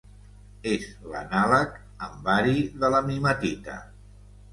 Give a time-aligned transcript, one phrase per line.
[0.69, 1.75] És l'anàleg
[2.07, 3.77] amb bari de la mimetita.